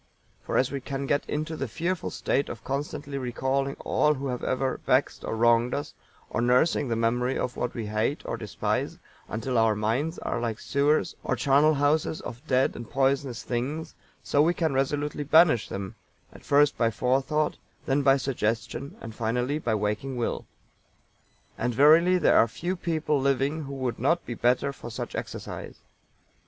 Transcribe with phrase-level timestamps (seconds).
[0.41, 4.43] For as we can get into the fearful state of constantly recalling all who have
[4.43, 5.93] ever vexed or wronged us,
[6.27, 8.97] or nursing the memory of what we hate or despise,
[9.29, 13.93] until our minds are like sewers or charnel houses of dead and poisonous things,
[14.23, 15.93] so we can resolutely banish them,
[16.33, 20.47] at first by forethought, then by suggestion, and finally by waking will.
[21.59, 25.13] And verily there are few people living who would not be the better for such
[25.13, 25.77] exercise.